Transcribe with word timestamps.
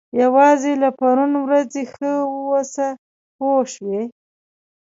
یوازې 0.21 0.71
له 0.81 0.89
پرون 0.99 1.31
ورځې 1.45 1.83
ښه 1.93 2.09
واوسه 2.31 2.87
پوه 3.37 3.63
شوې!. 3.73 4.03